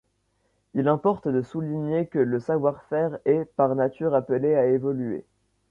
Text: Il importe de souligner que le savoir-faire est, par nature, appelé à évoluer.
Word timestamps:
Il 0.73 0.87
importe 0.87 1.27
de 1.27 1.43
souligner 1.43 2.07
que 2.07 2.17
le 2.17 2.39
savoir-faire 2.39 3.19
est, 3.25 3.45
par 3.55 3.75
nature, 3.75 4.15
appelé 4.15 4.55
à 4.55 4.65
évoluer. 4.65 5.23